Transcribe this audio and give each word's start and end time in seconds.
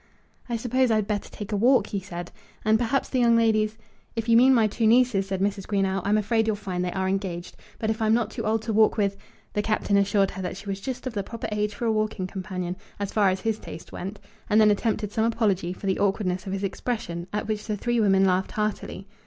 "I 0.49 0.57
suppose 0.57 0.89
I'd 0.89 1.05
better 1.05 1.29
take 1.29 1.51
a 1.51 1.55
walk," 1.55 1.85
he 1.85 1.99
said; 1.99 2.31
"and 2.65 2.79
perhaps 2.79 3.07
the 3.07 3.19
young 3.19 3.35
ladies" 3.35 3.77
"If 4.15 4.27
you 4.27 4.35
mean 4.35 4.51
my 4.51 4.65
two 4.65 4.87
nieces," 4.87 5.27
said 5.27 5.41
Mrs. 5.41 5.67
Greenow, 5.67 6.01
"I'm 6.03 6.17
afraid 6.17 6.47
you'll 6.47 6.55
find 6.55 6.83
they 6.83 6.91
are 6.91 7.07
engaged. 7.07 7.55
But 7.77 7.91
if 7.91 8.01
I'm 8.01 8.15
not 8.15 8.31
too 8.31 8.43
old 8.43 8.63
to 8.63 8.73
walk 8.73 8.97
with" 8.97 9.15
The 9.53 9.61
Captain 9.61 9.97
assured 9.97 10.31
her 10.31 10.41
that 10.41 10.57
she 10.57 10.65
was 10.65 10.81
just 10.81 11.05
of 11.05 11.13
the 11.13 11.21
proper 11.21 11.47
age 11.51 11.75
for 11.75 11.85
a 11.85 11.91
walking 11.91 12.25
companion, 12.25 12.77
as 12.99 13.13
far 13.13 13.29
as 13.29 13.41
his 13.41 13.59
taste 13.59 13.91
went, 13.91 14.19
and 14.49 14.59
then 14.59 14.71
attempted 14.71 15.11
some 15.11 15.25
apology 15.25 15.71
for 15.71 15.85
the 15.85 15.99
awkwardness 15.99 16.47
of 16.47 16.53
his 16.53 16.63
expression, 16.63 17.27
at 17.31 17.47
which 17.47 17.67
the 17.67 17.77
three 17.77 17.99
women 17.99 18.25
laughed 18.25 18.53
heartily. 18.53 19.07